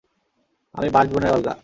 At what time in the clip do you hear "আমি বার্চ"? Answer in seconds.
0.75-1.09